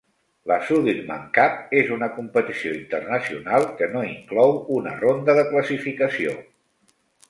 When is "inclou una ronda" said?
4.11-5.41